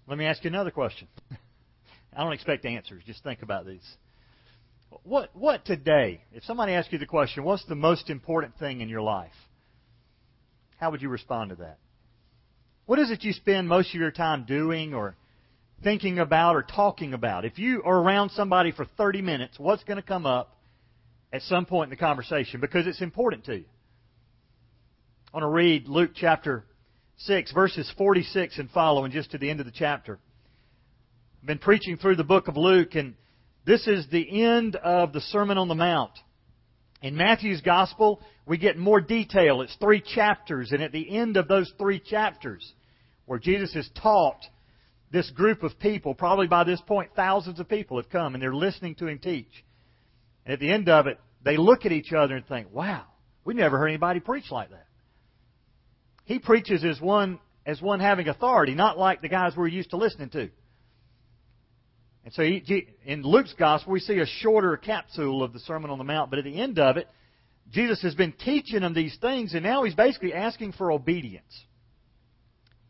[0.08, 1.08] Let me ask you another question.
[2.16, 3.02] I don't expect answers.
[3.06, 3.98] Just think about these.
[5.04, 6.22] What what today?
[6.32, 9.32] If somebody asks you the question, what's the most important thing in your life?
[10.76, 11.78] How would you respond to that?
[12.86, 15.16] What is it you spend most of your time doing or
[15.82, 17.44] thinking about or talking about?
[17.44, 20.56] If you are around somebody for 30 minutes, what's going to come up
[21.32, 23.64] at some point in the conversation because it's important to you?
[25.32, 26.64] I want to read Luke chapter
[27.18, 30.18] 6, verses 46 and following, just to the end of the chapter.
[31.40, 33.14] I've been preaching through the book of Luke, and
[33.64, 36.12] this is the end of the Sermon on the Mount.
[37.00, 39.60] In Matthew's Gospel, we get more detail.
[39.60, 42.72] It's three chapters, and at the end of those three chapters,
[43.26, 44.40] where Jesus has taught
[45.10, 48.54] this group of people, probably by this point thousands of people have come, and they're
[48.54, 49.64] listening to him teach.
[50.44, 53.04] And at the end of it, they look at each other and think, wow,
[53.44, 54.86] we never heard anybody preach like that.
[56.24, 59.96] He preaches as one, as one having authority, not like the guys we're used to
[59.96, 60.50] listening to.
[62.24, 65.98] And so he, in Luke's gospel, we see a shorter capsule of the Sermon on
[65.98, 67.08] the Mount, but at the end of it,
[67.70, 71.64] Jesus has been teaching them these things, and now he's basically asking for obedience.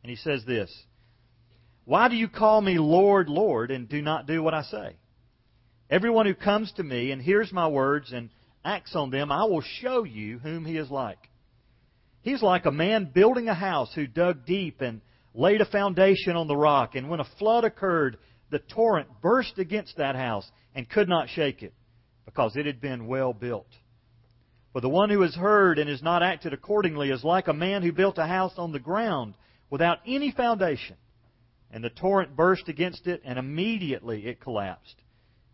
[0.03, 0.71] And he says this
[1.85, 4.97] Why do you call me Lord, Lord, and do not do what I say?
[5.89, 8.31] Everyone who comes to me and hears my words and
[8.65, 11.19] acts on them, I will show you whom he is like.
[12.23, 15.01] He's like a man building a house who dug deep and
[15.35, 18.19] laid a foundation on the rock, and when a flood occurred,
[18.53, 21.73] the torrent burst against that house and could not shake it,
[22.27, 23.67] because it had been well built.
[24.75, 27.83] For the one who has heard and has not acted accordingly is like a man
[27.83, 29.35] who built a house on the ground
[29.71, 30.97] without any foundation.
[31.71, 34.97] And the torrent burst against it, and immediately it collapsed.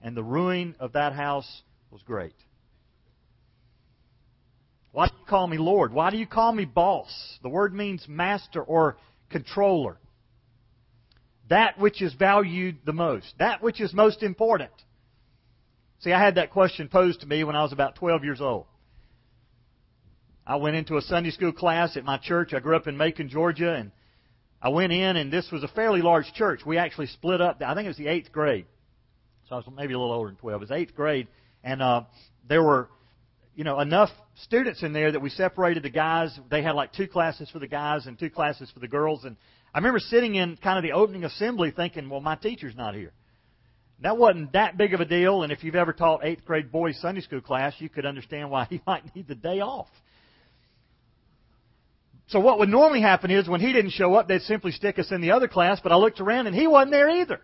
[0.03, 1.62] And the ruin of that house
[1.93, 2.34] was great.
[4.91, 5.93] Why do you call me Lord?
[5.93, 7.39] Why do you call me boss?
[7.43, 8.97] The word means master or
[9.31, 9.99] controller
[11.48, 14.70] that which is valued the most, that which is most important.
[16.00, 18.66] See, I had that question posed to me when I was about 12 years old.
[20.47, 22.54] I went into a Sunday school class at my church.
[22.54, 23.91] I grew up in Macon, Georgia, and
[24.62, 26.60] I went in, and this was a fairly large church.
[26.64, 27.60] We actually split up.
[27.60, 28.66] I think it was the eighth grade,
[29.48, 30.62] so I was maybe a little older than 12.
[30.62, 31.28] It was eighth grade,
[31.62, 32.04] and uh,
[32.48, 32.88] there were,
[33.54, 34.10] you know, enough
[34.44, 36.38] students in there that we separated the guys.
[36.50, 39.36] They had like two classes for the guys and two classes for the girls, and
[39.78, 43.12] I remember sitting in kind of the opening assembly thinking, well, my teacher's not here.
[44.00, 47.00] That wasn't that big of a deal, and if you've ever taught eighth grade boys
[47.00, 49.87] Sunday school class, you could understand why he might need the day off.
[52.27, 55.12] So what would normally happen is when he didn't show up, they'd simply stick us
[55.12, 57.41] in the other class, but I looked around and he wasn't there either.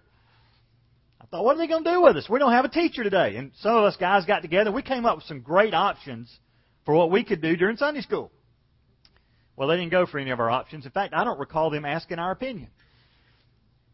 [1.20, 2.28] I thought, what are they going to do with us?
[2.28, 3.36] We don't have a teacher today.
[3.36, 4.72] And some of us guys got together.
[4.72, 6.36] We came up with some great options
[6.84, 8.32] for what we could do during Sunday school.
[9.56, 10.84] Well, they didn't go for any of our options.
[10.84, 12.68] In fact, I don't recall them asking our opinion.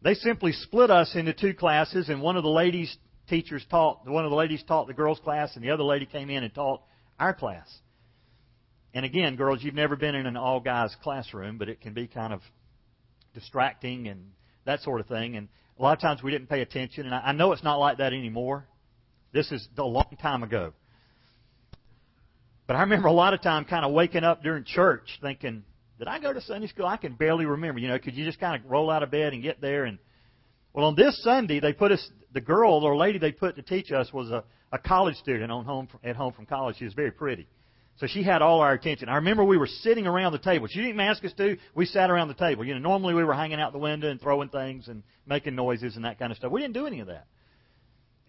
[0.01, 2.95] They simply split us into two classes, and one of the ladies'
[3.29, 6.29] teachers taught, one of the ladies taught the girls' class, and the other lady came
[6.31, 6.81] in and taught
[7.19, 7.67] our class.
[8.93, 12.07] And again, girls, you've never been in an all guys classroom, but it can be
[12.07, 12.41] kind of
[13.33, 14.31] distracting and
[14.65, 15.37] that sort of thing.
[15.37, 15.47] And
[15.79, 18.13] a lot of times we didn't pay attention, and I know it's not like that
[18.13, 18.67] anymore.
[19.31, 20.73] This is a long time ago.
[22.71, 25.63] But I remember a lot of time kind of waking up during church thinking,
[25.99, 26.85] did I go to Sunday school?
[26.85, 27.81] I can barely remember.
[27.81, 29.83] You know, could you just kind of roll out of bed and get there?
[29.83, 29.99] And
[30.71, 33.91] well, on this Sunday, they put us, the girl or lady they put to teach
[33.91, 36.77] us was a, a college student on home at home from college.
[36.77, 37.45] She was very pretty.
[37.97, 39.09] So she had all our attention.
[39.09, 40.67] I remember we were sitting around the table.
[40.69, 41.57] She didn't ask us to.
[41.75, 42.63] We sat around the table.
[42.63, 45.97] You know, normally we were hanging out the window and throwing things and making noises
[45.97, 46.53] and that kind of stuff.
[46.53, 47.27] We didn't do any of that.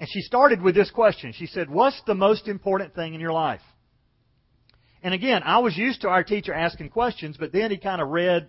[0.01, 1.33] And she started with this question.
[1.33, 3.61] She said, What's the most important thing in your life?
[5.03, 8.09] And again, I was used to our teacher asking questions, but then he kind of
[8.09, 8.49] read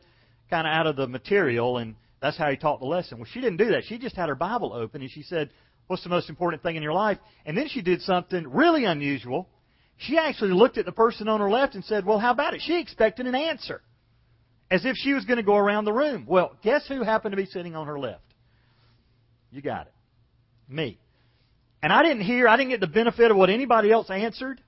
[0.49, 3.17] kind of out of the material, and that's how he taught the lesson.
[3.17, 3.85] Well, she didn't do that.
[3.85, 5.49] She just had her Bible open, and she said,
[5.87, 7.17] What's the most important thing in your life?
[7.45, 9.49] And then she did something really unusual.
[9.97, 12.61] She actually looked at the person on her left and said, Well, how about it?
[12.61, 13.81] She expected an answer.
[14.71, 16.25] As if she was going to go around the room.
[16.27, 18.23] Well, guess who happened to be sitting on her left?
[19.51, 19.93] You got it.
[20.67, 20.97] Me.
[21.81, 24.61] And I didn't hear, I didn't get the benefit of what anybody else answered.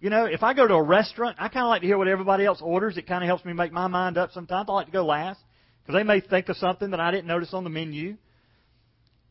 [0.00, 2.08] You know, if I go to a restaurant, I kind of like to hear what
[2.08, 2.96] everybody else orders.
[2.96, 4.68] It kind of helps me make my mind up sometimes.
[4.68, 5.40] I like to go last
[5.82, 8.16] because they may think of something that I didn't notice on the menu.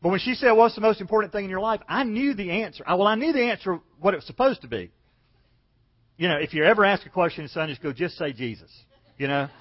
[0.00, 1.80] But when she said, What's the most important thing in your life?
[1.88, 2.84] I knew the answer.
[2.86, 4.92] Well, I knew the answer, what it was supposed to be.
[6.16, 8.70] You know, if you ever ask a question in Sunday school, just say Jesus.
[9.18, 9.48] You know?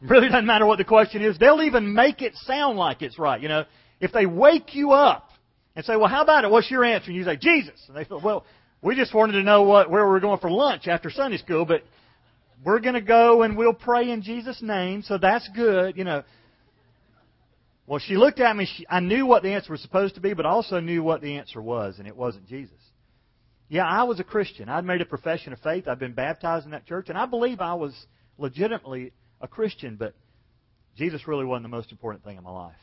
[0.00, 1.38] Really doesn't matter what the question is.
[1.38, 3.42] They'll even make it sound like it's right.
[3.42, 3.64] You know,
[4.00, 5.28] if they wake you up
[5.74, 6.52] and say, "Well, how about it?
[6.52, 8.46] What's your answer?" and you say, "Jesus," and they say, "Well,
[8.82, 11.64] we just wanted to know what where we we're going for lunch after Sunday school,
[11.64, 11.82] but
[12.64, 16.22] we're going to go and we'll pray in Jesus' name, so that's good." You know.
[17.86, 18.68] Well, she looked at me.
[18.76, 21.38] She, I knew what the answer was supposed to be, but also knew what the
[21.38, 22.76] answer was, and it wasn't Jesus.
[23.70, 24.68] Yeah, I was a Christian.
[24.68, 25.88] I'd made a profession of faith.
[25.88, 27.94] I'd been baptized in that church, and I believe I was
[28.36, 30.14] legitimately a Christian, but
[30.96, 32.74] Jesus really wasn't the most important thing in my life.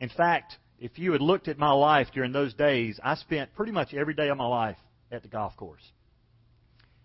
[0.00, 3.70] In fact, if you had looked at my life during those days, I spent pretty
[3.70, 4.76] much every day of my life
[5.12, 5.82] at the golf course.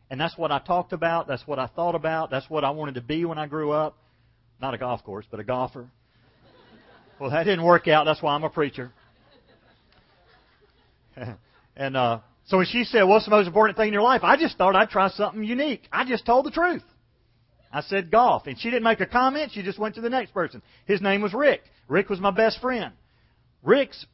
[0.10, 1.28] And that's what I talked about.
[1.28, 2.32] That's what I thought about.
[2.32, 3.96] That's what I wanted to be when I grew up.
[4.60, 5.88] Not a golf course, but a golfer.
[7.20, 8.06] Well, that didn't work out.
[8.06, 8.92] That's why I'm a preacher.
[11.76, 14.38] and uh, so when she said, "What's the most important thing in your life?" I
[14.38, 15.82] just thought I'd try something unique.
[15.92, 16.84] I just told the truth.
[17.74, 18.46] I said golf.
[18.46, 19.52] And she didn't make a comment.
[19.52, 20.62] She just went to the next person.
[20.86, 21.62] His name was Rick.
[21.88, 22.94] Rick was my best friend.
[23.64, 24.06] Rick's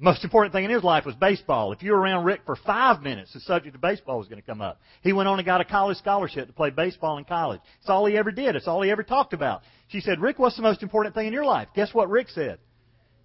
[0.00, 1.72] most important thing in his life was baseball.
[1.72, 4.46] If you were around Rick for five minutes, the subject of baseball was going to
[4.46, 4.80] come up.
[5.02, 7.60] He went on and got a college scholarship to play baseball in college.
[7.80, 8.56] It's all he ever did.
[8.56, 9.60] It's all he ever talked about.
[9.88, 11.68] She said, Rick, what's the most important thing in your life?
[11.74, 12.58] Guess what Rick said?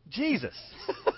[0.09, 0.53] Jesus.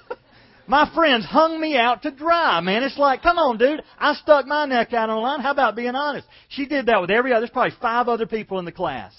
[0.68, 2.84] My friends hung me out to dry, man.
[2.84, 3.82] It's like, come on, dude.
[3.98, 5.40] I stuck my neck out on the line.
[5.40, 6.28] How about being honest?
[6.50, 7.42] She did that with every other.
[7.42, 9.14] There's probably five other people in the class.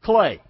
[0.00, 0.40] Clay.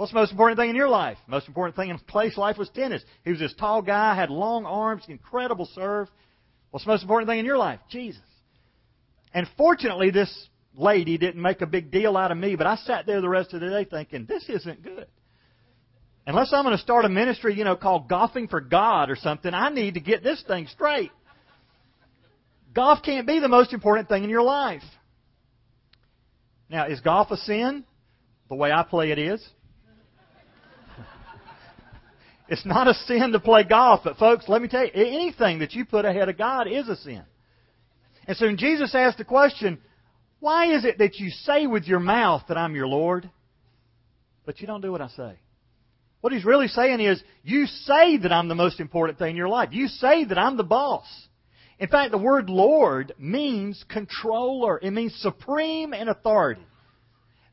[0.00, 1.18] What's the most important thing in your life?
[1.26, 3.02] Most important thing in Clay's life was tennis.
[3.22, 6.08] He was this tall guy, had long arms, incredible serve.
[6.70, 7.80] What's the most important thing in your life?
[7.90, 8.22] Jesus.
[9.34, 13.04] And fortunately, this lady didn't make a big deal out of me, but I sat
[13.04, 15.04] there the rest of the day thinking, this isn't good.
[16.26, 19.52] Unless I'm going to start a ministry, you know, called Golfing for God or something,
[19.52, 21.10] I need to get this thing straight.
[22.74, 24.80] Golf can't be the most important thing in your life.
[26.70, 27.84] Now, is golf a sin?
[28.48, 29.46] The way I play it is.
[32.50, 35.72] It's not a sin to play golf, but folks, let me tell you, anything that
[35.72, 37.22] you put ahead of God is a sin.
[38.26, 39.78] And so when Jesus asked the question,
[40.40, 43.30] why is it that you say with your mouth that I'm your Lord,
[44.44, 45.38] but you don't do what I say?
[46.22, 49.48] What he's really saying is, you say that I'm the most important thing in your
[49.48, 49.70] life.
[49.72, 51.06] You say that I'm the boss.
[51.78, 54.78] In fact, the word Lord means controller.
[54.82, 56.66] It means supreme in authority.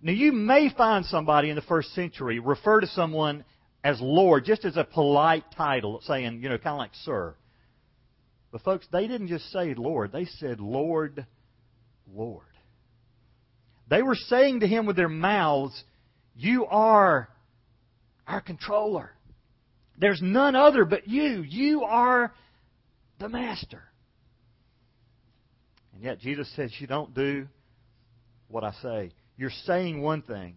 [0.01, 3.45] Now, you may find somebody in the first century refer to someone
[3.87, 7.33] as Lord just as a polite title, saying, you know, kind of like Sir.
[8.51, 11.25] But, folks, they didn't just say Lord, they said Lord,
[12.13, 12.43] Lord.
[13.89, 15.81] They were saying to him with their mouths,
[16.35, 17.29] You are
[18.27, 19.13] our controller.
[19.97, 21.41] There's none other but you.
[21.47, 22.33] You are
[23.19, 23.83] the master.
[25.93, 27.47] And yet Jesus says, You don't do
[28.49, 29.11] what I say.
[29.37, 30.55] You're saying one thing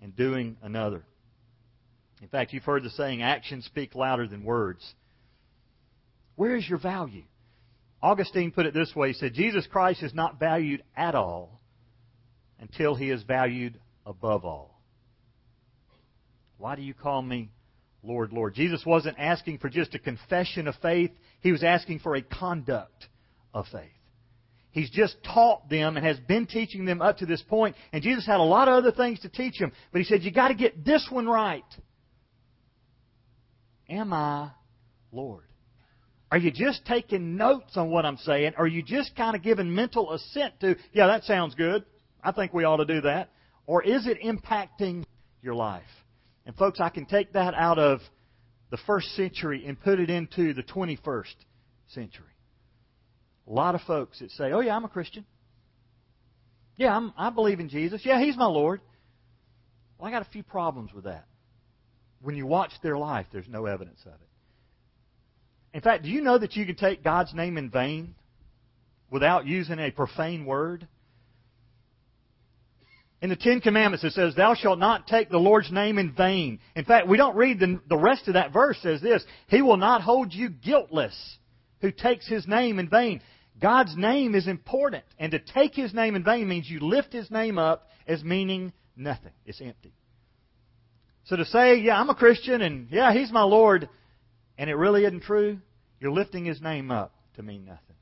[0.00, 1.04] and doing another.
[2.22, 4.94] In fact, you've heard the saying, actions speak louder than words.
[6.36, 7.24] Where is your value?
[8.00, 11.60] Augustine put it this way He said, Jesus Christ is not valued at all
[12.60, 14.80] until he is valued above all.
[16.58, 17.50] Why do you call me
[18.04, 18.54] Lord, Lord?
[18.54, 21.10] Jesus wasn't asking for just a confession of faith,
[21.40, 23.08] he was asking for a conduct
[23.52, 23.90] of faith.
[24.70, 28.24] He's just taught them and has been teaching them up to this point, and Jesus
[28.24, 30.54] had a lot of other things to teach them, but he said, You got to
[30.54, 31.64] get this one right.
[33.88, 34.50] Am I
[35.10, 35.44] Lord?
[36.30, 38.52] Are you just taking notes on what I'm saying?
[38.56, 41.84] Are you just kind of giving mental assent to, yeah, that sounds good.
[42.24, 43.28] I think we ought to do that.
[43.66, 45.04] Or is it impacting
[45.42, 45.82] your life?
[46.46, 48.00] And folks, I can take that out of
[48.70, 51.34] the first century and put it into the 21st
[51.88, 52.24] century.
[53.46, 55.26] A lot of folks that say, oh, yeah, I'm a Christian.
[56.76, 58.00] Yeah, I'm, I believe in Jesus.
[58.04, 58.80] Yeah, He's my Lord.
[59.98, 61.26] Well, I got a few problems with that.
[62.22, 64.28] When you watch their life, there's no evidence of it.
[65.74, 68.14] In fact, do you know that you can take God's name in vain
[69.10, 70.86] without using a profane word?
[73.22, 76.58] In the Ten Commandments, it says, Thou shalt not take the Lord's name in vain.
[76.74, 79.76] In fact, we don't read the, the rest of that verse says this He will
[79.76, 81.38] not hold you guiltless
[81.80, 83.20] who takes His name in vain.
[83.60, 85.04] God's name is important.
[85.18, 88.72] And to take His name in vain means you lift His name up as meaning
[88.96, 89.32] nothing.
[89.46, 89.94] It's empty.
[91.24, 93.88] So to say, yeah, I'm a Christian and yeah, He's my Lord,
[94.58, 95.58] and it really isn't true,
[96.00, 97.96] you're lifting His name up to mean nothing.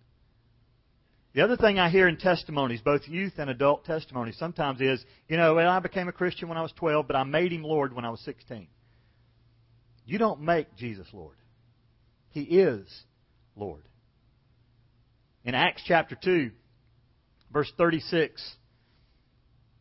[1.33, 5.37] The other thing I hear in testimonies, both youth and adult testimonies, sometimes is, you
[5.37, 7.95] know, well, I became a Christian when I was 12, but I made him Lord
[7.95, 8.67] when I was 16.
[10.07, 11.37] You don't make Jesus Lord.
[12.31, 12.89] He is
[13.55, 13.83] Lord.
[15.45, 16.51] In Acts chapter 2,
[17.53, 18.57] verse 36,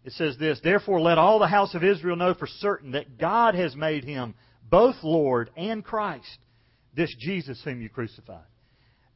[0.03, 3.55] it says this Therefore, let all the house of Israel know for certain that God
[3.55, 4.35] has made him
[4.69, 6.37] both Lord and Christ,
[6.95, 8.43] this Jesus whom you crucified.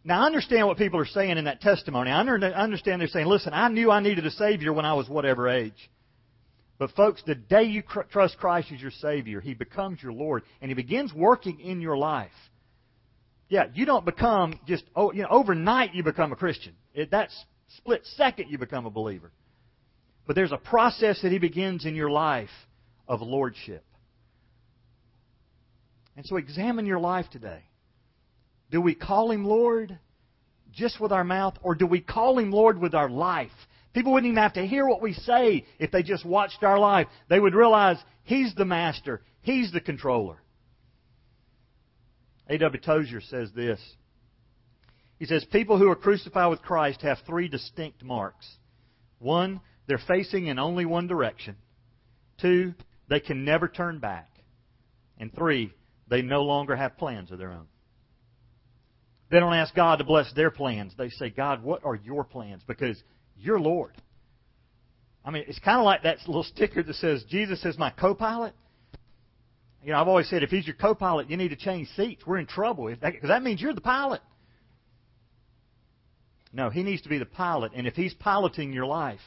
[0.04, 2.12] Now, I understand what people are saying in that testimony.
[2.12, 5.48] I understand they're saying, listen, I knew I needed a Savior when I was whatever
[5.48, 5.90] age.
[6.78, 10.70] But, folks, the day you trust Christ as your Savior, He becomes your Lord, and
[10.70, 12.32] He begins working in your life.
[13.48, 16.74] Yeah, you don't become just, oh, you know, overnight you become a Christian.
[16.94, 17.34] It, that's
[17.78, 19.32] split second you become a believer.
[20.26, 22.50] But there's a process that He begins in your life
[23.08, 23.84] of lordship.
[26.16, 27.64] And so examine your life today.
[28.72, 29.98] Do we call Him Lord
[30.72, 33.52] just with our mouth, or do we call Him Lord with our life?
[33.94, 37.08] People wouldn't even have to hear what we say if they just watched our life.
[37.30, 40.38] They would realize He's the master, He's the controller.
[42.50, 42.82] A.W.
[42.82, 43.80] Tozer says this.
[45.18, 48.48] He says, People who are crucified with Christ have three distinct marks.
[49.20, 51.56] One, they're facing in only one direction.
[52.40, 52.74] Two,
[53.10, 54.30] they can never turn back.
[55.18, 55.74] And three,
[56.08, 57.68] they no longer have plans of their own.
[59.30, 60.94] They don't ask God to bless their plans.
[60.98, 62.62] They say, God, what are your plans?
[62.68, 63.02] Because
[63.38, 63.94] you're Lord.
[65.26, 68.14] I mean, it's kind of like that little sticker that says, Jesus is my co
[68.14, 68.54] pilot.
[69.84, 72.24] You know, I've always said if he's your co pilot, you need to change seats.
[72.26, 72.88] We're in trouble.
[72.88, 74.22] Because that, that means you're the pilot.
[76.52, 77.72] No, he needs to be the pilot.
[77.76, 79.20] And if he's piloting your life,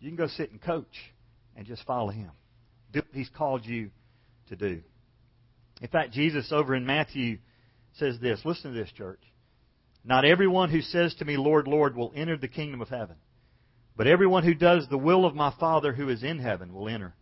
[0.00, 0.86] you can go sit and coach
[1.56, 2.30] and just follow him.
[2.92, 3.90] Do what he's called you
[4.48, 4.80] to do.
[5.80, 7.38] In fact, Jesus over in Matthew
[7.98, 8.40] says this.
[8.44, 9.20] Listen to this, church.
[10.04, 13.16] Not everyone who says to me, Lord, Lord, will enter the kingdom of heaven,
[13.96, 17.14] but everyone who does the will of my Father who is in heaven will enter.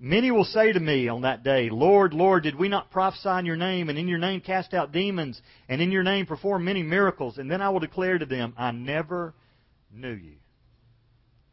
[0.00, 3.46] Many will say to me on that day, Lord, Lord, did we not prophesy in
[3.46, 6.82] your name, and in your name cast out demons, and in your name perform many
[6.82, 7.38] miracles?
[7.38, 9.34] And then I will declare to them, I never
[9.92, 10.36] knew you.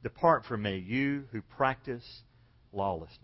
[0.04, 2.04] Depart from me, you who practice
[2.72, 3.18] lawlessness.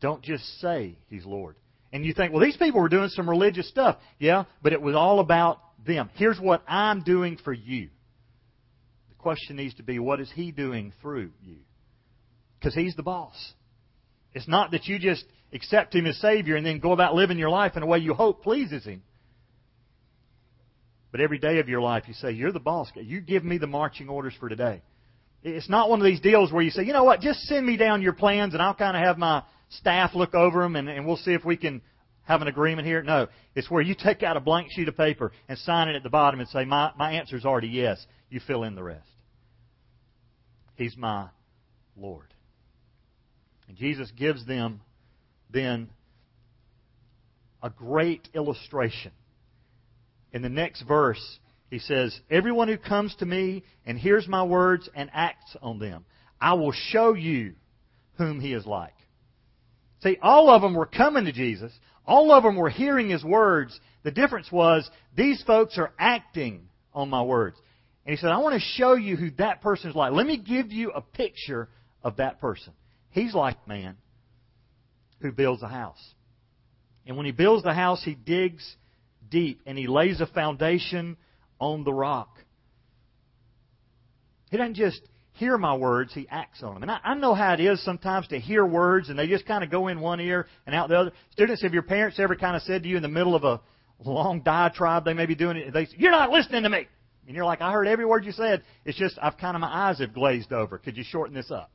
[0.00, 1.56] Don't just say He's Lord.
[1.92, 3.98] And you think, well, these people were doing some religious stuff.
[4.18, 6.10] Yeah, but it was all about them.
[6.14, 7.88] Here's what I'm doing for you.
[9.10, 11.58] The question needs to be, what is He doing through you?
[12.58, 13.52] Because He's the boss.
[14.32, 17.50] It's not that you just accept Him as Savior and then go about living your
[17.50, 19.02] life in a way you hope pleases Him.
[21.12, 22.90] But every day of your life, you say, You're the boss.
[22.96, 24.82] You give me the marching orders for today.
[25.44, 27.76] It's not one of these deals where you say, You know what, just send me
[27.76, 31.06] down your plans and I'll kind of have my staff look over them and, and
[31.06, 31.82] we'll see if we can
[32.24, 33.02] have an agreement here.
[33.02, 36.02] No, it's where you take out a blank sheet of paper and sign it at
[36.02, 38.04] the bottom and say, my, my answer is already yes.
[38.30, 39.08] You fill in the rest.
[40.76, 41.28] He's my
[41.96, 42.32] Lord.
[43.68, 44.80] And Jesus gives them
[45.50, 45.90] then
[47.62, 49.12] a great illustration.
[50.32, 51.38] In the next verse,
[51.70, 56.04] he says, Everyone who comes to me and hears my words and acts on them,
[56.40, 57.54] I will show you
[58.16, 58.94] whom he is like.
[60.02, 61.72] See, all of them were coming to Jesus.
[62.04, 63.78] All of them were hearing His words.
[64.02, 67.56] The difference was these folks are acting on my words.
[68.04, 70.12] And He said, I want to show you who that person is like.
[70.12, 71.68] Let me give you a picture
[72.02, 72.72] of that person.
[73.10, 73.96] He's like man
[75.20, 76.02] who builds a house.
[77.06, 78.76] And when he builds the house, he digs
[79.32, 81.16] deep and he lays a foundation
[81.58, 82.38] on the rock.
[84.50, 85.00] He doesn't just
[85.32, 86.82] hear my words, he acts on them.
[86.82, 89.64] And I, I know how it is sometimes to hear words and they just kind
[89.64, 91.12] of go in one ear and out the other.
[91.30, 93.60] Students, have your parents ever kind of said to you in the middle of a
[94.04, 96.86] long diatribe they may be doing it, they say, You're not listening to me.
[97.26, 98.62] And you're like, I heard every word you said.
[98.84, 100.78] It's just I've kind of my eyes have glazed over.
[100.78, 101.70] Could you shorten this up?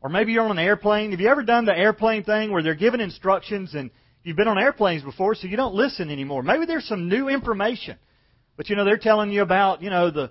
[0.00, 1.10] Or maybe you're on an airplane.
[1.12, 3.90] Have you ever done the airplane thing where they're giving instructions and
[4.22, 6.42] you've been on airplanes before, so you don't listen anymore?
[6.42, 7.96] Maybe there's some new information.
[8.56, 10.30] But you know, they're telling you about, you know, the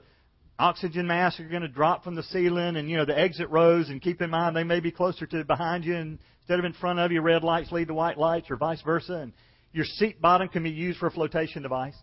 [0.58, 3.90] oxygen masks are going to drop from the ceiling and, you know, the exit rows,
[3.90, 6.20] and keep in mind they may be closer to behind you and
[6.50, 9.14] instead of in front of you, red lights lead to white lights or vice versa,
[9.14, 9.34] and
[9.72, 11.94] your seat bottom can be used for a flotation device.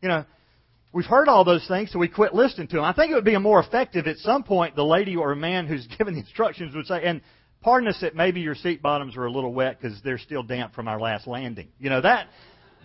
[0.00, 0.24] You know,
[0.92, 2.84] we've heard all those things, so we quit listening to them.
[2.84, 5.86] I think it would be more effective at some point the lady or man who's
[5.98, 7.20] given the instructions would say, and
[7.62, 10.74] pardon us that maybe your seat bottoms are a little wet because they're still damp
[10.74, 11.68] from our last landing.
[11.78, 12.28] You know, that,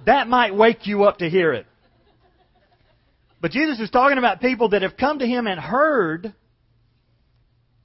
[0.06, 1.66] that might wake you up to hear it.
[3.42, 6.34] But Jesus is talking about people that have come to him and heard.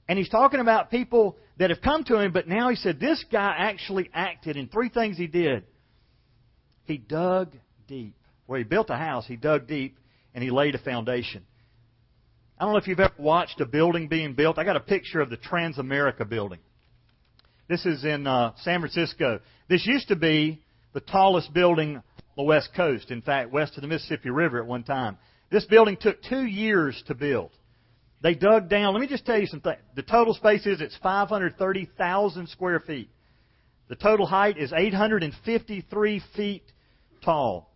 [0.07, 3.23] And he's talking about people that have come to him, but now he said this
[3.31, 5.63] guy actually acted in three things he did.
[6.85, 7.55] He dug
[7.87, 8.15] deep.
[8.47, 9.97] Well, he built a house, he dug deep,
[10.33, 11.45] and he laid a foundation.
[12.59, 14.57] I don't know if you've ever watched a building being built.
[14.57, 16.59] I got a picture of the Transamerica building.
[17.71, 19.39] This is in uh, San Francisco.
[19.69, 20.61] This used to be
[20.91, 22.03] the tallest building on
[22.35, 23.11] the West Coast.
[23.11, 25.17] In fact, west of the Mississippi River at one time.
[25.49, 27.51] This building took two years to build.
[28.21, 28.93] They dug down.
[28.93, 29.73] Let me just tell you something.
[29.95, 33.09] The total space is it's 530,000 square feet.
[33.87, 36.63] The total height is 853 feet
[37.23, 37.73] tall.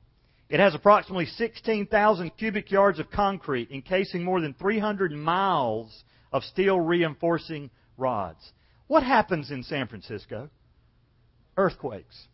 [0.49, 6.81] It has approximately 16,000 cubic yards of concrete, encasing more than 300 miles of steel
[6.81, 8.51] reinforcing rods.
[8.87, 10.49] What happens in San Francisco?
[11.57, 12.27] Earthquakes.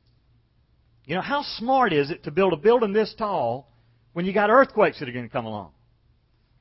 [1.06, 3.70] You know, how smart is it to build a building this tall
[4.14, 5.72] when you got earthquakes that are going to come along?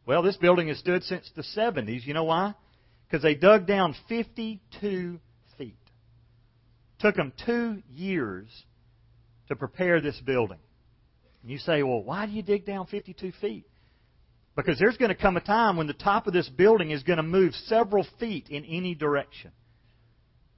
[0.06, 2.06] Well, this building has stood since the 70s.
[2.06, 2.54] You know why?
[3.06, 5.20] Because they dug down 52
[5.58, 5.76] feet.
[7.00, 8.48] Took them two years
[9.48, 10.58] to prepare this building.
[11.42, 13.66] And you say, well, why do you dig down 52 feet?
[14.56, 17.16] Because there's going to come a time when the top of this building is going
[17.16, 19.52] to move several feet in any direction.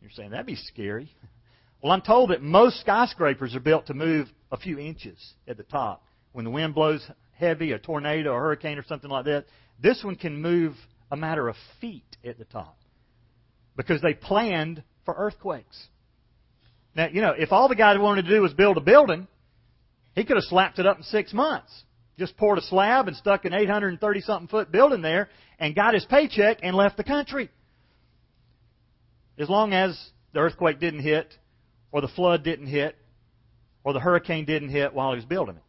[0.02, 1.14] You're saying, that'd be scary.
[1.82, 5.18] Well, I'm told that most skyscrapers are built to move a few inches
[5.48, 6.04] at the top.
[6.30, 9.46] When the wind blows heavy, a tornado, a hurricane, or something like that,
[9.82, 10.76] this one can move
[11.10, 12.78] a matter of feet at the top.
[13.76, 15.76] Because they planned for earthquakes.
[16.94, 19.26] Now, you know, if all the guy wanted to do was build a building,
[20.14, 21.72] he could have slapped it up in six months.
[22.16, 25.28] Just poured a slab and stuck an 830 something foot building there
[25.58, 27.50] and got his paycheck and left the country.
[29.38, 29.98] As long as
[30.32, 31.32] the earthquake didn't hit,
[31.90, 32.96] or the flood didn't hit,
[33.84, 35.62] or the hurricane didn't hit while he was building it.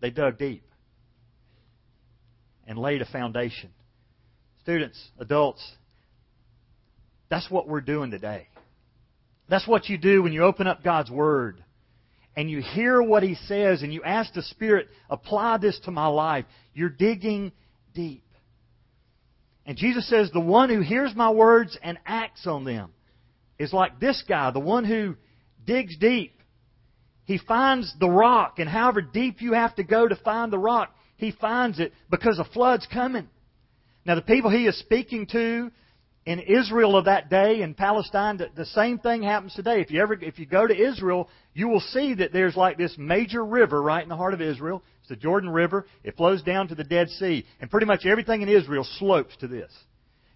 [0.00, 0.64] They dug deep
[2.66, 3.70] and laid a foundation.
[4.62, 5.62] Students, adults,
[7.28, 8.48] that's what we're doing today.
[9.48, 11.62] That's what you do when you open up God's Word
[12.36, 16.06] and you hear what He says and you ask the Spirit, apply this to my
[16.06, 16.44] life.
[16.74, 17.52] You're digging
[17.94, 18.24] deep.
[19.64, 22.90] And Jesus says, the one who hears my words and acts on them
[23.58, 25.16] is like this guy, the one who
[25.64, 26.36] digs deep.
[27.24, 30.94] He finds the rock, and however deep you have to go to find the rock,
[31.16, 33.28] he finds it because a flood's coming.
[34.04, 35.70] Now, the people he is speaking to
[36.24, 39.80] in Israel of that day in Palestine, the same thing happens today.
[39.80, 42.94] If you ever, if you go to Israel, you will see that there's like this
[42.96, 44.82] major river right in the heart of Israel.
[45.00, 45.86] It's the Jordan River.
[46.04, 49.48] It flows down to the Dead Sea, and pretty much everything in Israel slopes to
[49.48, 49.72] this.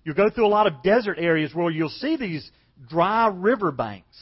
[0.03, 2.51] You go through a lot of desert areas where you'll see these
[2.89, 4.17] dry river banks.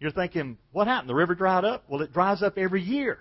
[0.00, 1.08] You're thinking, what happened?
[1.08, 1.84] The river dried up?
[1.88, 3.18] Well, it dries up every year.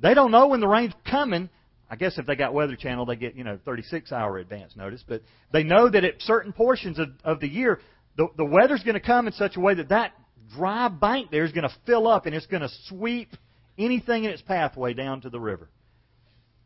[0.00, 1.50] They don't know when the rain's coming
[1.90, 5.02] I guess if they got Weather Channel, they get, you know, 36 hour advance notice.
[5.06, 5.22] But
[5.52, 7.80] they know that at certain portions of, of the year,
[8.16, 10.12] the, the weather's going to come in such a way that that
[10.54, 13.30] dry bank there is going to fill up and it's going to sweep
[13.78, 15.68] anything in its pathway down to the river.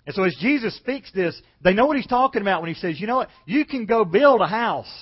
[0.07, 3.01] And so as Jesus speaks this, they know what he's talking about when he says,
[3.01, 4.93] you know what, you can go build a house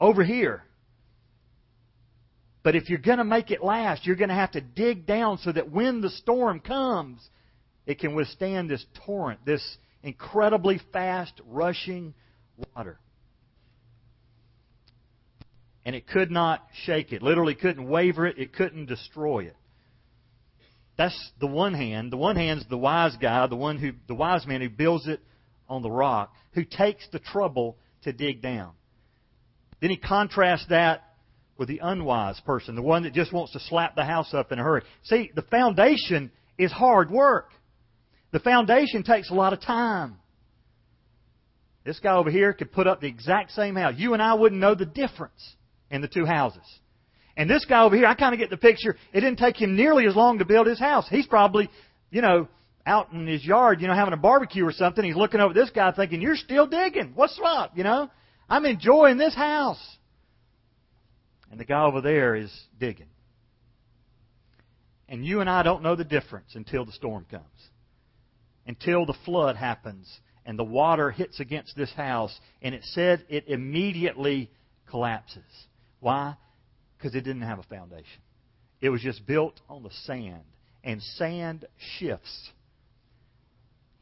[0.00, 0.62] over here.
[2.62, 5.38] But if you're going to make it last, you're going to have to dig down
[5.38, 7.20] so that when the storm comes,
[7.86, 9.62] it can withstand this torrent, this
[10.02, 12.14] incredibly fast rushing
[12.74, 12.98] water.
[15.84, 17.22] And it could not shake it.
[17.22, 18.38] Literally couldn't waver it.
[18.38, 19.56] It couldn't destroy it.
[20.98, 22.12] That's the one hand.
[22.12, 25.20] The one hand's the wise guy, the one who, the wise man who builds it
[25.68, 28.72] on the rock, who takes the trouble to dig down.
[29.80, 31.04] Then he contrasts that
[31.58, 34.58] with the unwise person, the one that just wants to slap the house up in
[34.58, 34.82] a hurry.
[35.04, 37.50] See, the foundation is hard work.
[38.32, 40.16] The foundation takes a lot of time.
[41.84, 43.94] This guy over here could put up the exact same house.
[43.96, 45.54] You and I wouldn't know the difference
[45.90, 46.64] in the two houses.
[47.36, 48.96] And this guy over here, I kind of get the picture.
[49.12, 51.06] It didn't take him nearly as long to build his house.
[51.08, 51.70] He's probably,
[52.10, 52.48] you know,
[52.84, 55.04] out in his yard, you know, having a barbecue or something.
[55.04, 57.12] He's looking over this guy thinking, you're still digging.
[57.14, 57.76] What's up?
[57.76, 58.10] You know,
[58.48, 59.96] I'm enjoying this house.
[61.50, 63.08] And the guy over there is digging.
[65.08, 67.44] And you and I don't know the difference until the storm comes
[68.66, 72.38] until the flood happens and the water hits against this house.
[72.62, 74.50] And it said it immediately
[74.88, 75.42] collapses.
[76.00, 76.36] Why?
[76.96, 78.22] Because it didn't have a foundation.
[78.80, 80.44] It was just built on the sand.
[80.84, 81.66] And sand
[81.98, 82.50] shifts.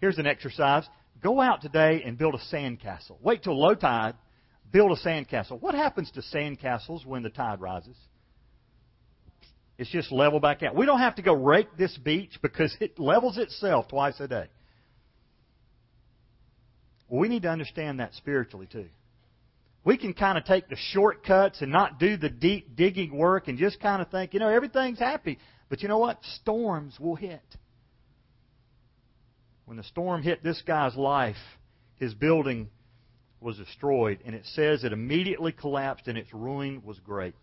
[0.00, 0.86] Here's an exercise.
[1.22, 3.18] Go out today and build a sand castle.
[3.22, 4.14] Wait till low tide.
[4.70, 5.58] Build a sand castle.
[5.58, 7.96] What happens to sand castles when the tide rises?
[9.76, 10.76] It's just level back out.
[10.76, 14.46] We don't have to go rake this beach because it levels itself twice a day.
[17.08, 18.86] We need to understand that spiritually too.
[19.84, 23.58] We can kind of take the shortcuts and not do the deep digging work and
[23.58, 25.38] just kind of think, you know, everything's happy.
[25.68, 26.18] But you know what?
[26.40, 27.42] Storms will hit.
[29.66, 31.36] When the storm hit this guy's life,
[31.96, 32.70] his building
[33.40, 37.34] was destroyed, and it says it immediately collapsed and its ruin was great.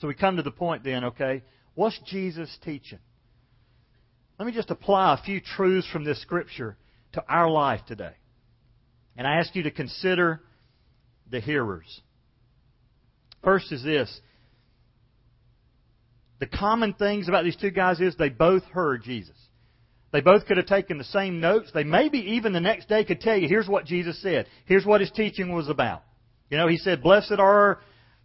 [0.00, 1.42] So we come to the point then, okay,
[1.74, 2.98] what's Jesus teaching?
[4.38, 6.78] Let me just apply a few truths from this scripture
[7.12, 8.14] to our life today.
[9.16, 10.40] And I ask you to consider
[11.30, 12.00] the hearers.
[13.44, 14.20] First is this.
[16.38, 19.36] The common things about these two guys is they both heard Jesus.
[20.12, 21.70] They both could have taken the same notes.
[21.74, 24.46] They maybe even the next day could tell you, here's what Jesus said.
[24.64, 26.02] Here's what his teaching was about.
[26.48, 27.78] You know, he said, blessed are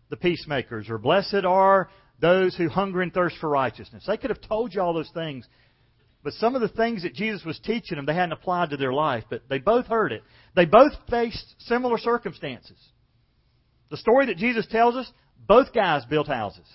[0.10, 1.90] the peacemakers, or blessed are
[2.20, 4.04] those who hunger and thirst for righteousness.
[4.08, 5.48] They could have told you all those things.
[6.24, 8.94] But some of the things that Jesus was teaching them, they hadn't applied to their
[8.94, 9.26] life.
[9.30, 10.24] But they both heard it.
[10.56, 12.78] They both faced similar circumstances.
[13.92, 15.12] The story that Jesus tells us,
[15.48, 16.68] both guys built houses.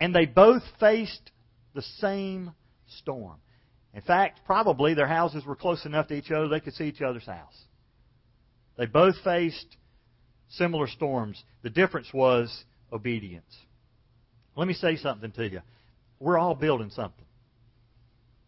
[0.00, 1.32] And they both faced
[1.74, 2.52] the same
[2.98, 3.38] storm.
[3.94, 7.02] In fact, probably their houses were close enough to each other they could see each
[7.02, 7.58] other's house.
[8.76, 9.76] They both faced
[10.50, 11.42] similar storms.
[11.62, 13.54] The difference was obedience.
[14.56, 15.60] Let me say something to you.
[16.18, 17.26] We're all building something.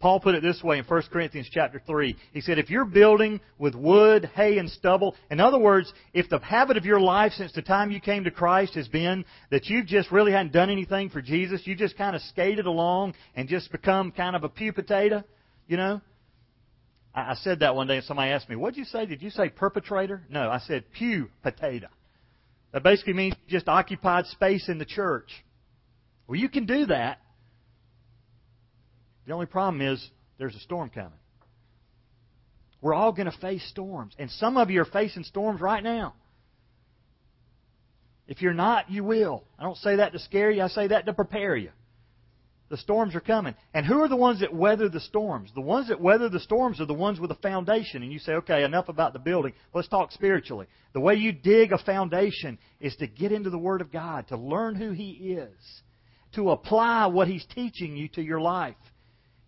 [0.00, 2.16] Paul put it this way in 1 Corinthians chapter 3.
[2.32, 6.38] He said, if you're building with wood, hay, and stubble, in other words, if the
[6.38, 9.87] habit of your life since the time you came to Christ has been that you've
[9.87, 13.72] just really hadn't done anything for Jesus, you just kind of skated along and just
[13.72, 15.24] become kind of a pew potato,
[15.66, 16.00] you know?
[17.18, 19.07] I said that one day and somebody asked me, what'd you say?
[19.07, 20.22] Did you say perpetrator?
[20.28, 21.88] No, I said pew potato.
[22.72, 25.31] That basically means just occupied space in the church.
[26.26, 27.20] Well, you can do that.
[29.26, 30.07] The only problem is
[30.38, 31.12] there's a storm coming.
[32.81, 34.14] We're all going to face storms.
[34.18, 36.14] And some of you are facing storms right now.
[38.26, 39.44] If you're not, you will.
[39.59, 41.70] I don't say that to scare you, I say that to prepare you.
[42.70, 43.54] The storms are coming.
[43.72, 45.50] And who are the ones that weather the storms?
[45.54, 48.02] The ones that weather the storms are the ones with a foundation.
[48.02, 49.54] And you say, okay, enough about the building.
[49.72, 50.66] Let's talk spiritually.
[50.92, 54.37] The way you dig a foundation is to get into the Word of God, to
[54.37, 55.83] learn who He is,
[56.35, 58.76] to apply what He's teaching you to your life.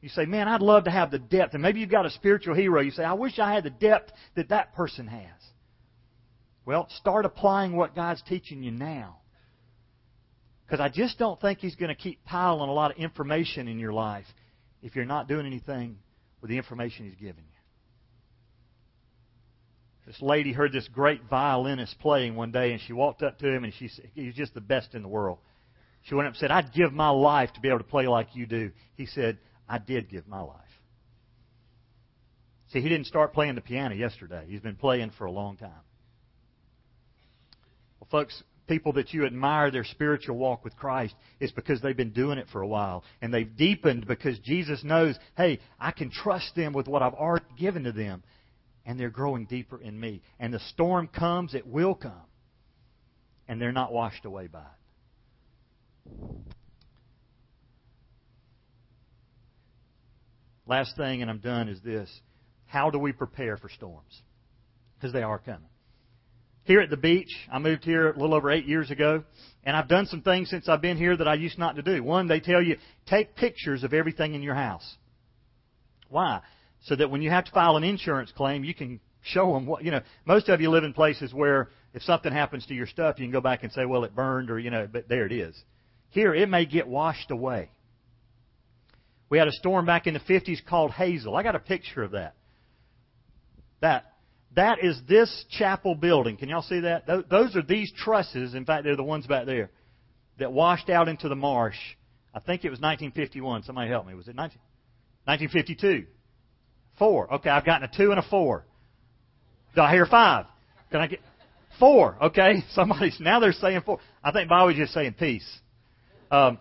[0.01, 1.53] You say, man, I'd love to have the depth.
[1.53, 2.81] And maybe you've got a spiritual hero.
[2.81, 5.29] You say, I wish I had the depth that that person has.
[6.65, 9.20] Well, start applying what God's teaching you now.
[10.71, 13.81] Because I just don't think He's going to keep piling a lot of information in
[13.81, 14.27] your life
[14.83, 15.99] if you're not doing anything
[16.41, 17.61] with the information He's giving you.
[20.07, 23.65] This lady heard this great violinist playing one day, and she walked up to him,
[23.65, 25.39] and she said, he's just the best in the world.
[26.03, 28.29] She went up and said, I'd give my life to be able to play like
[28.35, 28.71] you do.
[28.95, 30.57] He said, I did give my life.
[32.73, 34.45] See, he didn't start playing the piano yesterday.
[34.49, 35.71] He's been playing for a long time.
[38.01, 42.13] Well, folks, people that you admire their spiritual walk with Christ is because they've been
[42.13, 43.03] doing it for a while.
[43.21, 47.47] And they've deepened because Jesus knows, hey, I can trust them with what I've already
[47.59, 48.23] given to them.
[48.87, 50.23] And they're growing deeper in me.
[50.39, 52.13] And the storm comes, it will come.
[53.49, 56.15] And they're not washed away by it.
[60.65, 62.09] Last thing, and I'm done, is this.
[62.67, 64.23] How do we prepare for storms?
[64.95, 65.67] Because they are coming.
[66.71, 69.25] Here at the beach, I moved here a little over eight years ago,
[69.65, 72.01] and I've done some things since I've been here that I used not to do.
[72.01, 74.89] One, they tell you, take pictures of everything in your house.
[76.11, 76.43] Why?
[76.83, 79.83] So that when you have to file an insurance claim, you can show them what,
[79.83, 83.19] you know, most of you live in places where if something happens to your stuff,
[83.19, 85.33] you can go back and say, well, it burned or, you know, but there it
[85.33, 85.61] is.
[86.11, 87.69] Here, it may get washed away.
[89.29, 91.35] We had a storm back in the 50s called Hazel.
[91.35, 92.37] I got a picture of that.
[93.81, 94.10] That
[94.57, 96.37] that is this chapel building.
[96.37, 97.07] Can y'all see that?
[97.07, 98.55] Those are these trusses.
[98.55, 99.71] In fact, they're the ones back there
[100.39, 101.77] that washed out into the marsh.
[102.35, 103.63] I think it was 1951.
[103.63, 104.15] Somebody help me.
[104.15, 104.59] Was it 19,
[105.25, 106.07] 1952?
[106.99, 107.33] Four.
[107.35, 108.65] Okay, I've gotten a two and a four.
[109.75, 110.47] Do I hear five?
[110.91, 111.21] Can I get
[111.79, 112.17] four?
[112.21, 113.99] Okay, somebody's now they're saying four.
[114.23, 115.49] I think Bobby's just saying peace.
[116.31, 116.59] Um,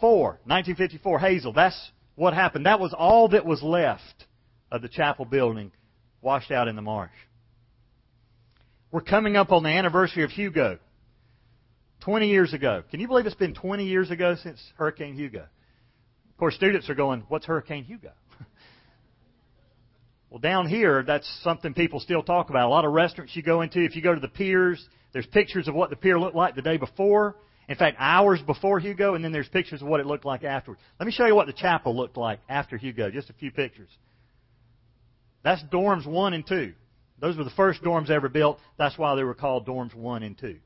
[0.00, 1.52] 4, 1954, Hazel.
[1.52, 2.66] That's what happened.
[2.66, 4.26] That was all that was left
[4.70, 5.72] of the chapel building
[6.24, 7.12] washed out in the marsh.
[8.90, 10.78] We're coming up on the anniversary of Hugo.
[12.04, 12.82] 20 years ago.
[12.90, 15.40] Can you believe it's been 20 years ago since Hurricane Hugo?
[15.40, 18.10] Of course, students are going, What's Hurricane Hugo?
[20.30, 22.66] well, down here, that's something people still talk about.
[22.66, 25.66] A lot of restaurants you go into, if you go to the piers, there's pictures
[25.66, 27.36] of what the pier looked like the day before.
[27.68, 30.82] In fact, hours before Hugo, and then there's pictures of what it looked like afterwards.
[31.00, 33.10] Let me show you what the chapel looked like after Hugo.
[33.10, 33.88] Just a few pictures.
[35.44, 36.72] That's dorms 1 and 2.
[37.20, 38.58] Those were the first dorms ever built.
[38.76, 40.56] That's why they were called dorms 1 and 2.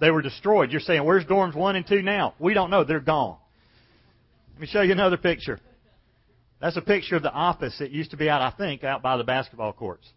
[0.00, 0.72] They were destroyed.
[0.72, 2.34] You're saying, where's dorms 1 and 2 now?
[2.38, 2.84] We don't know.
[2.84, 3.36] They're gone.
[4.54, 5.60] Let me show you another picture.
[6.60, 9.16] That's a picture of the office that used to be out, I think, out by
[9.16, 10.08] the basketball courts.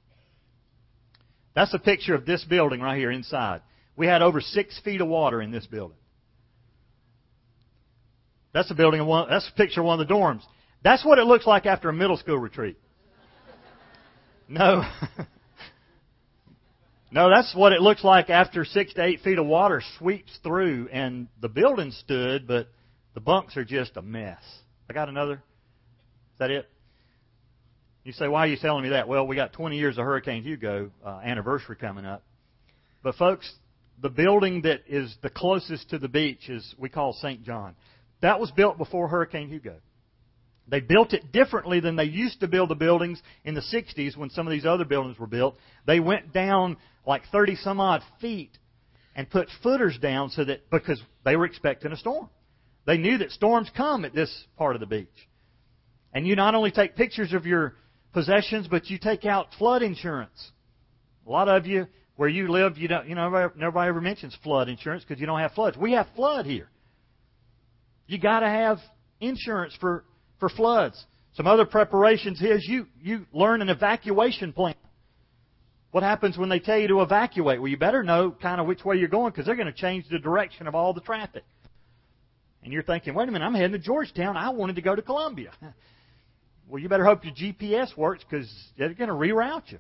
[1.54, 3.62] That's a picture of this building right here inside.
[3.96, 5.98] We had over six feet of water in this building.
[8.54, 9.06] That's a building.
[9.30, 10.42] That's a picture of one of the dorms.
[10.84, 12.78] That's what it looks like after a middle school retreat.
[14.52, 14.84] No.
[17.12, 20.90] no, that's what it looks like after six to eight feet of water sweeps through
[20.92, 22.68] and the building stood, but
[23.14, 24.44] the bunks are just a mess.
[24.90, 25.36] I got another.
[25.36, 26.70] Is that it?
[28.04, 29.08] You say, why are you telling me that?
[29.08, 32.22] Well, we got 20 years of Hurricane Hugo uh, anniversary coming up.
[33.04, 33.50] But folks,
[34.02, 37.42] the building that is the closest to the beach is we call St.
[37.44, 37.74] John.
[38.22, 39.76] That was built before Hurricane Hugo.
[40.68, 44.30] They built it differently than they used to build the buildings in the 60s when
[44.30, 45.58] some of these other buildings were built.
[45.86, 48.58] They went down like 30 some odd feet
[49.16, 52.30] and put footers down so that because they were expecting a storm.
[52.86, 55.08] They knew that storms come at this part of the beach.
[56.14, 57.76] And you not only take pictures of your
[58.14, 60.52] possessions, but you take out flood insurance.
[61.28, 64.68] A lot of you, where you live, you don't, you know, nobody ever mentions flood
[64.70, 65.78] insurance because you don't have floods.
[65.78, 66.70] We have flood here.
[68.08, 68.80] You got to have
[69.20, 70.04] insurance for
[70.42, 71.06] for floods.
[71.36, 74.76] Some other preparations is you you learn an evacuation plan.
[75.92, 77.62] What happens when they tell you to evacuate?
[77.62, 80.06] Well, you better know kind of which way you're going because they're going to change
[80.10, 81.44] the direction of all the traffic.
[82.64, 84.38] And you're thinking, wait a minute, I'm heading to Georgetown.
[84.38, 85.52] I wanted to go to Columbia.
[86.70, 89.80] Well, you better hope your GPS works because they're going to reroute you.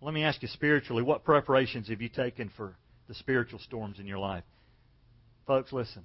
[0.00, 2.76] Let me ask you spiritually, what preparations have you taken for
[3.08, 4.44] the spiritual storms in your life?
[5.48, 6.04] Folks, listen.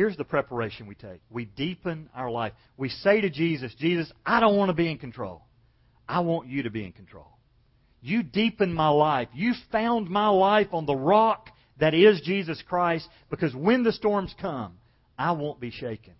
[0.00, 1.20] Here's the preparation we take.
[1.28, 2.54] We deepen our life.
[2.78, 5.42] We say to Jesus, Jesus, I don't want to be in control.
[6.08, 7.28] I want you to be in control.
[8.00, 9.28] You deepen my life.
[9.34, 14.34] You found my life on the rock that is Jesus Christ because when the storms
[14.40, 14.78] come,
[15.18, 16.14] I won't be shaken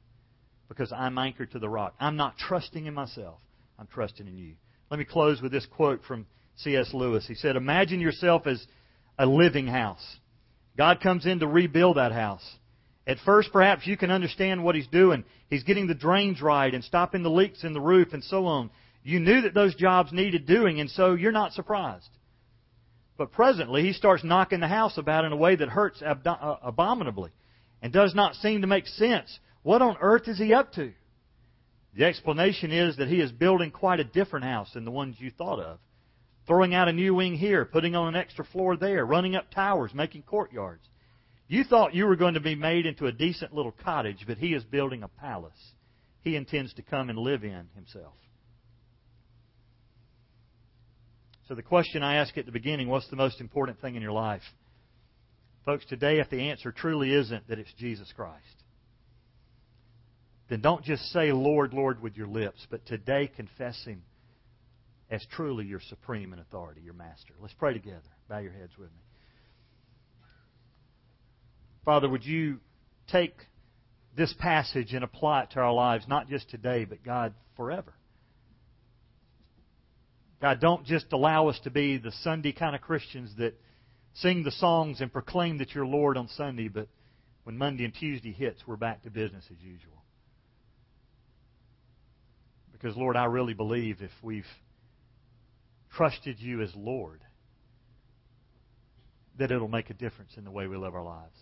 [0.68, 1.94] because I'm anchored to the rock.
[1.98, 3.38] I'm not trusting in myself.
[3.78, 4.56] I'm trusting in you.
[4.90, 6.90] Let me close with this quote from C.S.
[6.92, 7.26] Lewis.
[7.26, 8.62] He said, Imagine yourself as
[9.18, 10.04] a living house.
[10.76, 12.44] God comes in to rebuild that house.
[13.06, 15.24] At first, perhaps you can understand what He's doing.
[15.48, 18.70] He's getting the drains right and stopping the leaks in the roof and so on.
[19.02, 22.10] You knew that those jobs needed doing, and so you're not surprised.
[23.16, 27.30] But presently, He starts knocking the house about in a way that hurts uh, abominably
[27.82, 30.92] and does not seem to make sense what on earth is he up to?
[31.94, 35.30] The explanation is that he is building quite a different house than the ones you
[35.30, 35.78] thought of.
[36.46, 39.92] Throwing out a new wing here, putting on an extra floor there, running up towers,
[39.92, 40.88] making courtyards.
[41.50, 44.54] You thought you were going to be made into a decent little cottage, but he
[44.54, 45.72] is building a palace.
[46.22, 48.14] He intends to come and live in himself.
[51.48, 54.12] So the question I asked at the beginning, what's the most important thing in your
[54.12, 54.44] life?
[55.66, 58.62] Folks, today if the answer truly isn't that it's Jesus Christ,
[60.50, 64.04] then don't just say, Lord, Lord, with your lips, but today confess Him
[65.10, 67.34] as truly your supreme and authority, your master.
[67.40, 67.98] Let's pray together.
[68.28, 69.02] Bow your heads with me.
[71.84, 72.58] Father, would you
[73.10, 73.34] take
[74.16, 77.92] this passage and apply it to our lives, not just today, but God, forever?
[80.40, 83.54] God, don't just allow us to be the Sunday kind of Christians that
[84.14, 86.88] sing the songs and proclaim that you're Lord on Sunday, but
[87.44, 90.02] when Monday and Tuesday hits, we're back to business as usual.
[92.72, 94.46] Because, Lord, I really believe if we've
[95.94, 97.20] trusted you as Lord,
[99.38, 101.36] that it'll make a difference in the way we live our lives.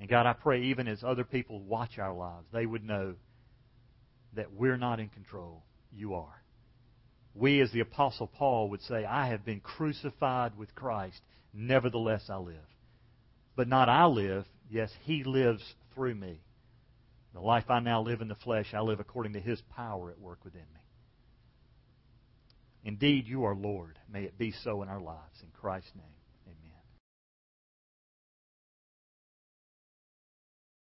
[0.00, 3.14] And God, I pray even as other people watch our lives, they would know
[4.34, 5.62] that we're not in control.
[5.92, 6.42] You are.
[7.34, 11.20] We, as the Apostle Paul would say, I have been crucified with Christ.
[11.52, 12.56] Nevertheless, I live.
[13.56, 14.44] But not I live.
[14.70, 15.62] Yes, He lives
[15.94, 16.40] through me.
[17.32, 20.20] The life I now live in the flesh, I live according to His power at
[20.20, 20.80] work within me.
[22.84, 23.98] Indeed, you are Lord.
[24.12, 25.40] May it be so in our lives.
[25.42, 26.04] In Christ's name.